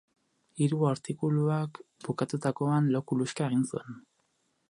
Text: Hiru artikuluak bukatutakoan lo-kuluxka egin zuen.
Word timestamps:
Hiru 0.61 0.79
artikuluak 0.91 1.81
bukatutakoan 2.07 2.89
lo-kuluxka 2.97 3.47
egin 3.51 3.65
zuen. 3.75 4.01